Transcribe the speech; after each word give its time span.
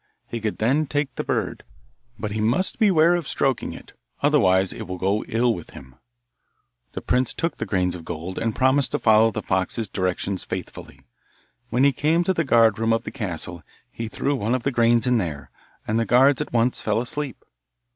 He 0.27 0.41
could 0.41 0.57
then 0.57 0.87
take 0.87 1.13
the 1.13 1.23
bird, 1.23 1.63
but 2.17 2.31
he 2.31 2.41
must 2.41 2.79
beware 2.79 3.13
of 3.13 3.27
stroking 3.27 3.71
it; 3.71 3.93
otherwise 4.23 4.73
it 4.73 4.87
would 4.87 4.97
go 4.99 5.23
ill 5.27 5.53
with 5.53 5.69
him. 5.77 5.93
The 6.93 7.01
prince 7.03 7.35
took 7.35 7.57
the 7.59 7.67
grains 7.67 7.93
of 7.93 8.03
gold, 8.03 8.39
and 8.39 8.55
promised 8.55 8.93
to 8.93 8.97
follow 8.97 9.29
the 9.29 9.43
fox's 9.43 9.87
directions 9.87 10.43
faithfully. 10.43 11.01
When 11.69 11.83
he 11.83 11.91
came 11.93 12.23
to 12.23 12.33
the 12.33 12.43
guard 12.43 12.79
room 12.79 12.93
of 12.93 13.03
the 13.03 13.11
castle 13.11 13.61
he 13.91 14.07
threw 14.07 14.35
one 14.35 14.55
of 14.55 14.63
the 14.63 14.71
grains 14.71 15.05
in 15.05 15.19
there, 15.19 15.51
and 15.87 15.99
the 15.99 16.05
guards 16.05 16.41
at 16.41 16.51
once 16.51 16.81
fell 16.81 16.99
asleep. 16.99 17.45